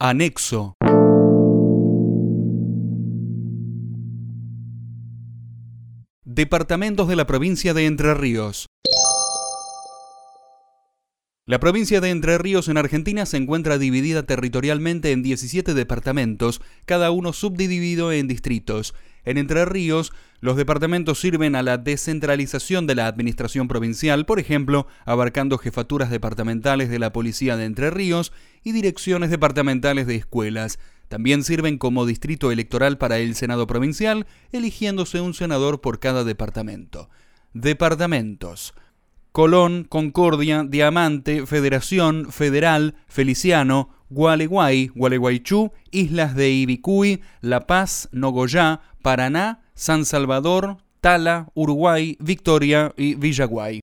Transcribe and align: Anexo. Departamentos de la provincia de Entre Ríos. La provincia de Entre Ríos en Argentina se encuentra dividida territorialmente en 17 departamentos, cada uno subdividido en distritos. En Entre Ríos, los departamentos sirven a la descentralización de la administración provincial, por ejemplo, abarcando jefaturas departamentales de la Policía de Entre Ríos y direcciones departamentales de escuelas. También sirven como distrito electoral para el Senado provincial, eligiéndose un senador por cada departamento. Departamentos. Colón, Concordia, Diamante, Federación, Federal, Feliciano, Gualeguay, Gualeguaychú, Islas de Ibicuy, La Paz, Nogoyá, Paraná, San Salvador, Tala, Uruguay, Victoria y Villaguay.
Anexo. 0.00 0.76
Departamentos 6.24 7.08
de 7.08 7.16
la 7.16 7.26
provincia 7.26 7.74
de 7.74 7.86
Entre 7.86 8.14
Ríos. 8.14 8.66
La 11.46 11.58
provincia 11.58 12.00
de 12.00 12.10
Entre 12.10 12.38
Ríos 12.38 12.68
en 12.68 12.76
Argentina 12.76 13.26
se 13.26 13.38
encuentra 13.38 13.76
dividida 13.76 14.22
territorialmente 14.22 15.10
en 15.10 15.24
17 15.24 15.74
departamentos, 15.74 16.60
cada 16.84 17.10
uno 17.10 17.32
subdividido 17.32 18.12
en 18.12 18.28
distritos. 18.28 18.94
En 19.24 19.36
Entre 19.36 19.64
Ríos, 19.64 20.12
los 20.40 20.56
departamentos 20.56 21.20
sirven 21.20 21.56
a 21.56 21.62
la 21.62 21.78
descentralización 21.78 22.86
de 22.86 22.94
la 22.94 23.08
administración 23.08 23.66
provincial, 23.66 24.24
por 24.24 24.38
ejemplo, 24.38 24.86
abarcando 25.04 25.58
jefaturas 25.58 26.10
departamentales 26.10 26.88
de 26.90 27.00
la 27.00 27.12
Policía 27.12 27.56
de 27.56 27.64
Entre 27.64 27.90
Ríos 27.90 28.32
y 28.62 28.72
direcciones 28.72 29.30
departamentales 29.30 30.06
de 30.06 30.14
escuelas. 30.14 30.78
También 31.08 31.42
sirven 31.42 31.78
como 31.78 32.06
distrito 32.06 32.52
electoral 32.52 32.98
para 32.98 33.18
el 33.18 33.34
Senado 33.34 33.66
provincial, 33.66 34.26
eligiéndose 34.52 35.20
un 35.20 35.34
senador 35.34 35.80
por 35.80 35.98
cada 35.98 36.22
departamento. 36.22 37.08
Departamentos. 37.52 38.74
Colón, 39.38 39.84
Concordia, 39.88 40.64
Diamante, 40.68 41.46
Federación, 41.46 42.32
Federal, 42.32 42.96
Feliciano, 43.06 43.90
Gualeguay, 44.10 44.88
Gualeguaychú, 44.96 45.70
Islas 45.92 46.34
de 46.34 46.50
Ibicuy, 46.50 47.22
La 47.40 47.68
Paz, 47.68 48.08
Nogoyá, 48.10 48.80
Paraná, 49.00 49.62
San 49.74 50.04
Salvador, 50.06 50.78
Tala, 51.00 51.52
Uruguay, 51.54 52.16
Victoria 52.18 52.92
y 52.96 53.14
Villaguay. 53.14 53.78